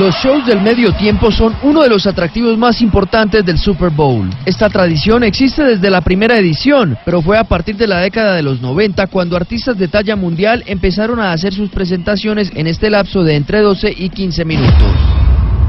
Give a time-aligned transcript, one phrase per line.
[0.00, 4.30] Los shows del medio tiempo son uno de los atractivos más importantes del Super Bowl.
[4.46, 8.42] Esta tradición existe desde la primera edición, pero fue a partir de la década de
[8.42, 13.22] los 90 cuando artistas de talla mundial empezaron a hacer sus presentaciones en este lapso
[13.24, 14.88] de entre 12 y 15 minutos.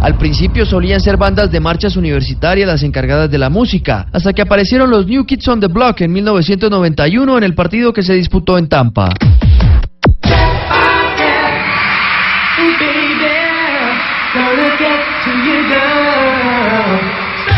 [0.00, 4.42] Al principio solían ser bandas de marchas universitarias las encargadas de la música, hasta que
[4.42, 8.56] aparecieron los New Kids on the Block en 1991 en el partido que se disputó
[8.56, 9.08] en Tampa.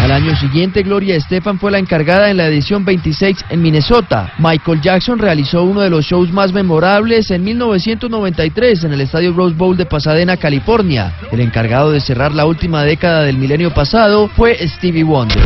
[0.00, 4.32] Al año siguiente, Gloria Estefan fue la encargada en la edición 26 en Minnesota.
[4.38, 9.54] Michael Jackson realizó uno de los shows más memorables en 1993 en el Estadio Rose
[9.54, 11.14] Bowl de Pasadena, California.
[11.32, 15.44] El encargado de cerrar la última década del milenio pasado fue Stevie Wonder.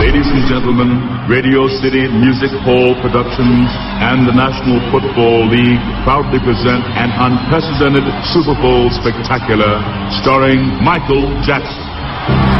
[0.00, 0.98] Ladies and gentlemen,
[1.30, 3.70] Radio City Music Hall Productions
[4.02, 9.78] and the National Football League proudly present an unprecedented Super Bowl spectacular
[10.22, 12.53] starring Michael Jackson.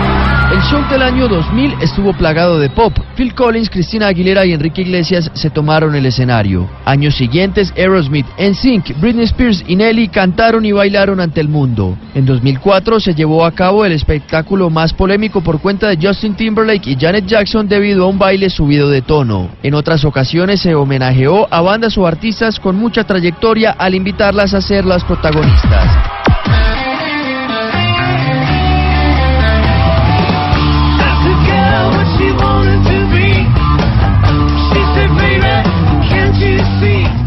[0.71, 2.97] Show del año 2000 estuvo plagado de pop.
[3.17, 6.71] Phil Collins, Cristina Aguilera y Enrique Iglesias se tomaron el escenario.
[6.87, 11.99] Años siguientes, Aerosmith, NSYNC, Britney Spears y Nelly cantaron y bailaron ante el mundo.
[12.15, 16.91] En 2004 se llevó a cabo el espectáculo más polémico por cuenta de Justin Timberlake
[16.91, 19.51] y Janet Jackson debido a un baile subido de tono.
[19.63, 24.63] En otras ocasiones se homenajeó a bandas o artistas con mucha trayectoria al invitarlas a
[24.63, 26.14] ser las protagonistas.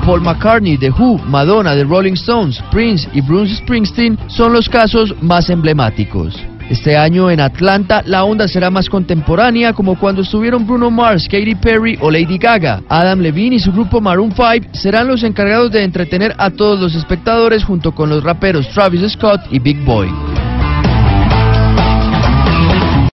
[0.08, 5.14] Paul McCartney, The Who, Madonna, The Rolling Stones, Prince y Bruce Springsteen son los casos
[5.22, 6.34] más emblemáticos.
[6.70, 11.56] Este año en Atlanta la onda será más contemporánea como cuando estuvieron Bruno Mars, Katy
[11.56, 12.84] Perry o Lady Gaga.
[12.88, 16.96] Adam Levine y su grupo Maroon 5 serán los encargados de entretener a todos los
[16.96, 20.08] espectadores junto con los raperos Travis Scott y Big Boy.